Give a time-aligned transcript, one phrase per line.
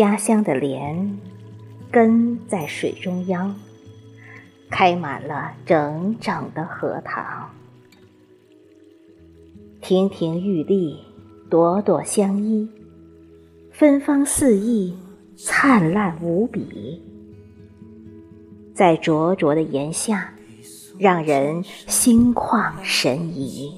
[0.00, 1.18] 家乡的莲，
[1.90, 3.54] 根在水中央，
[4.70, 7.50] 开满了整整的荷塘。
[9.82, 10.98] 亭亭玉立，
[11.50, 12.66] 朵朵相依，
[13.72, 14.96] 芬芳四溢，
[15.36, 17.02] 灿烂无比。
[18.74, 20.32] 在灼灼的炎下，
[20.98, 23.70] 让人心旷神怡。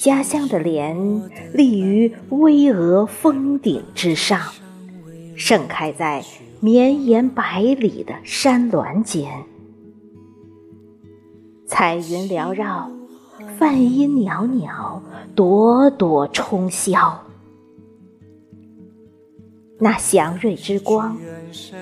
[0.00, 4.40] 家乡的莲立于巍峨峰顶之上，
[5.36, 6.24] 盛开在
[6.60, 9.30] 绵延百里的山峦间。
[11.66, 12.90] 彩云缭绕，
[13.58, 15.02] 梵音袅袅，
[15.34, 17.14] 朵朵冲霄。
[19.78, 21.16] 那祥瑞之光，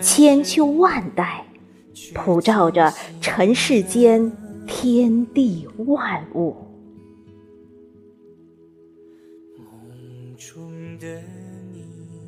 [0.03, 1.45] 千秋万代，
[2.15, 4.31] 普照着尘世间
[4.67, 6.57] 天地万物。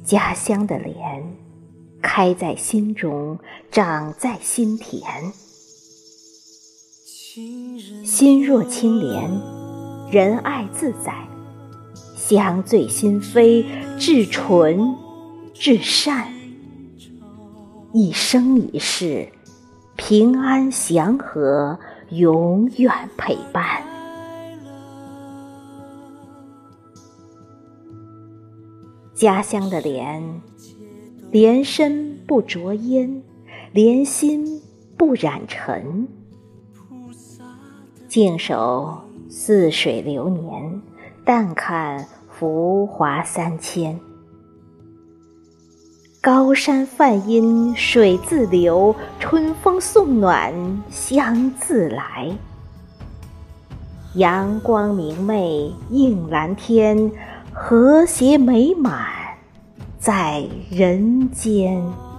[0.05, 1.25] 家乡的莲，
[2.03, 3.39] 开在心中，
[3.71, 5.03] 长在心田。
[8.05, 9.31] 心若清莲，
[10.11, 11.15] 仁爱自在，
[12.15, 13.65] 香醉心扉，
[13.99, 14.95] 至纯
[15.55, 16.31] 至善，
[17.93, 19.27] 一生一世，
[19.97, 21.79] 平安祥和，
[22.11, 23.92] 永远陪伴。
[29.23, 30.43] 家乡的莲，
[31.31, 33.23] 莲身不着烟，
[33.71, 34.61] 莲心
[34.99, 36.09] 不染尘。
[38.09, 40.83] 静守似水流年，
[41.25, 43.97] 淡看浮华三千。
[46.21, 50.53] 高山梵音水自流，春风送暖
[50.91, 52.37] 香自来。
[54.17, 57.13] 阳光明媚映蓝天，
[57.53, 59.22] 和谐美满
[60.03, 62.12] 在人间。